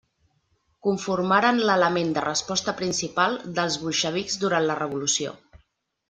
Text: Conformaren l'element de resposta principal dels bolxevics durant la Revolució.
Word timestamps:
Conformaren 0.85 1.59
l'element 1.69 2.15
de 2.15 2.23
resposta 2.25 2.73
principal 2.81 3.37
dels 3.59 3.77
bolxevics 3.87 4.39
durant 4.45 4.67
la 4.71 4.79
Revolució. 4.85 5.35